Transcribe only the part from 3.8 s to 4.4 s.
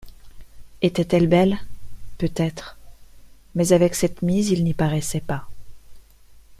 cette